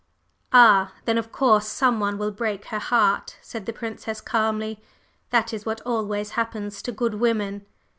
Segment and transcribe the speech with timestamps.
[0.51, 4.81] "Ah then, of course some one will break her heart!" said the Princess calmly.
[5.29, 7.67] "That is what always happens to good women."